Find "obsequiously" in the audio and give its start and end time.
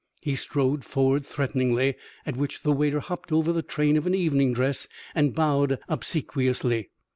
5.87-6.89